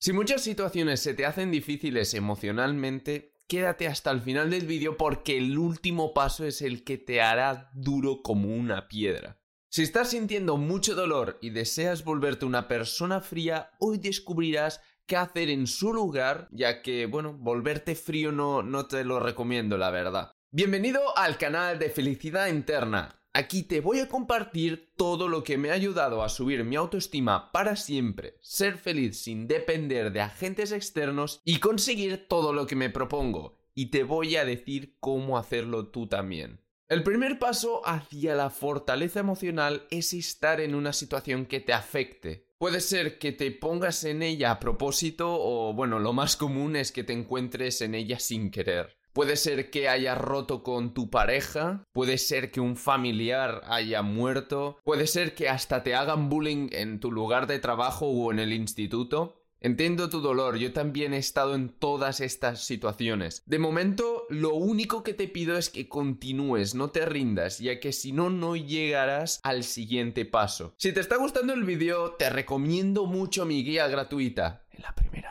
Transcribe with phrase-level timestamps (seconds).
[0.00, 5.36] Si muchas situaciones se te hacen difíciles emocionalmente, quédate hasta el final del vídeo porque
[5.36, 9.40] el último paso es el que te hará duro como una piedra.
[9.68, 15.50] Si estás sintiendo mucho dolor y deseas volverte una persona fría, hoy descubrirás qué hacer
[15.50, 20.30] en su lugar, ya que, bueno, volverte frío no, no te lo recomiendo, la verdad.
[20.52, 23.20] Bienvenido al canal de Felicidad Interna.
[23.38, 27.52] Aquí te voy a compartir todo lo que me ha ayudado a subir mi autoestima
[27.52, 32.90] para siempre, ser feliz sin depender de agentes externos y conseguir todo lo que me
[32.90, 33.56] propongo.
[33.76, 36.64] Y te voy a decir cómo hacerlo tú también.
[36.88, 42.48] El primer paso hacia la fortaleza emocional es estar en una situación que te afecte.
[42.58, 46.90] Puede ser que te pongas en ella a propósito o bueno, lo más común es
[46.90, 48.97] que te encuentres en ella sin querer.
[49.12, 54.78] Puede ser que hayas roto con tu pareja, puede ser que un familiar haya muerto,
[54.84, 58.52] puede ser que hasta te hagan bullying en tu lugar de trabajo o en el
[58.52, 59.38] instituto.
[59.60, 63.42] Entiendo tu dolor, yo también he estado en todas estas situaciones.
[63.44, 67.92] De momento, lo único que te pido es que continúes, no te rindas, ya que
[67.92, 70.74] si no, no llegarás al siguiente paso.
[70.76, 74.62] Si te está gustando el vídeo, te recomiendo mucho mi guía gratuita.
[74.70, 75.27] En la primera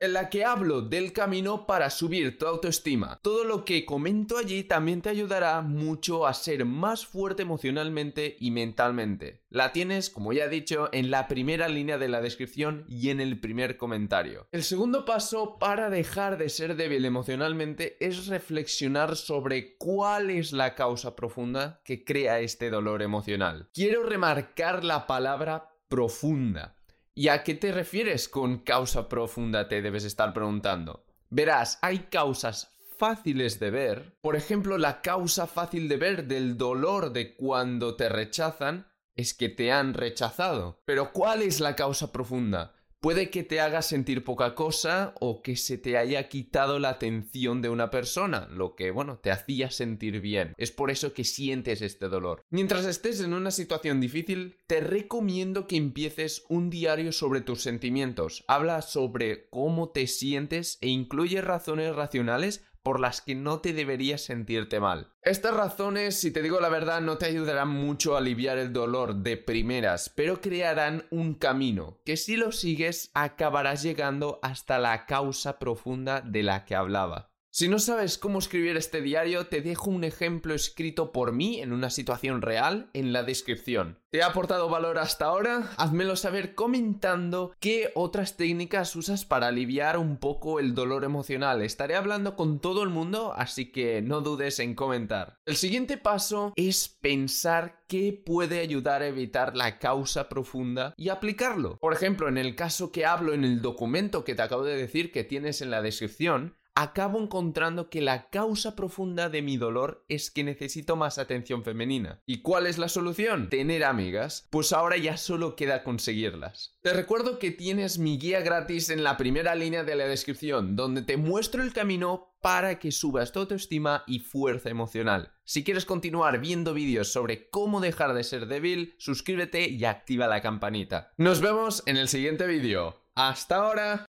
[0.00, 3.18] en la que hablo del camino para subir tu autoestima.
[3.22, 8.50] Todo lo que comento allí también te ayudará mucho a ser más fuerte emocionalmente y
[8.50, 9.42] mentalmente.
[9.50, 13.20] La tienes, como ya he dicho, en la primera línea de la descripción y en
[13.20, 14.46] el primer comentario.
[14.52, 20.74] El segundo paso para dejar de ser débil emocionalmente es reflexionar sobre cuál es la
[20.74, 23.68] causa profunda que crea este dolor emocional.
[23.72, 26.77] Quiero remarcar la palabra profunda
[27.18, 29.66] ¿Y a qué te refieres con causa profunda?
[29.66, 31.04] Te debes estar preguntando.
[31.30, 34.16] Verás, hay causas fáciles de ver.
[34.20, 39.48] Por ejemplo, la causa fácil de ver del dolor de cuando te rechazan es que
[39.48, 40.80] te han rechazado.
[40.84, 42.76] Pero ¿cuál es la causa profunda?
[43.00, 47.62] Puede que te haga sentir poca cosa o que se te haya quitado la atención
[47.62, 50.52] de una persona, lo que, bueno, te hacía sentir bien.
[50.56, 52.42] Es por eso que sientes este dolor.
[52.50, 58.42] Mientras estés en una situación difícil, te recomiendo que empieces un diario sobre tus sentimientos.
[58.48, 64.22] Habla sobre cómo te sientes e incluye razones racionales por las que no te deberías
[64.22, 65.12] sentirte mal.
[65.20, 69.16] Estas razones, si te digo la verdad, no te ayudarán mucho a aliviar el dolor
[69.16, 75.58] de primeras, pero crearán un camino que si lo sigues acabarás llegando hasta la causa
[75.58, 77.27] profunda de la que hablaba.
[77.50, 81.72] Si no sabes cómo escribir este diario, te dejo un ejemplo escrito por mí en
[81.72, 83.98] una situación real en la descripción.
[84.10, 85.70] ¿Te ha aportado valor hasta ahora?
[85.78, 91.62] Házmelo saber comentando qué otras técnicas usas para aliviar un poco el dolor emocional.
[91.62, 95.38] Estaré hablando con todo el mundo, así que no dudes en comentar.
[95.46, 101.78] El siguiente paso es pensar qué puede ayudar a evitar la causa profunda y aplicarlo.
[101.78, 105.12] Por ejemplo, en el caso que hablo en el documento que te acabo de decir
[105.12, 110.30] que tienes en la descripción, acabo encontrando que la causa profunda de mi dolor es
[110.30, 112.22] que necesito más atención femenina.
[112.24, 113.50] ¿Y cuál es la solución?
[113.50, 114.46] Tener amigas.
[114.50, 116.78] Pues ahora ya solo queda conseguirlas.
[116.82, 121.02] Te recuerdo que tienes mi guía gratis en la primera línea de la descripción, donde
[121.02, 125.32] te muestro el camino para que subas tu autoestima y fuerza emocional.
[125.42, 130.42] Si quieres continuar viendo vídeos sobre cómo dejar de ser débil, suscríbete y activa la
[130.42, 131.12] campanita.
[131.16, 133.02] Nos vemos en el siguiente vídeo.
[133.16, 134.06] ¡Hasta ahora!